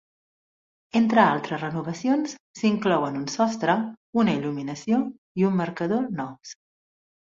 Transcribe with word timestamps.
Entre 0.99 1.21
altres 1.23 1.61
renovacions, 1.65 2.33
s'inclouen 2.63 3.21
un 3.21 3.29
sostre, 3.37 3.79
una 4.25 4.39
il·luminació 4.43 5.07
i 5.45 5.51
un 5.55 5.65
marcador 5.65 6.15
nous. 6.21 6.61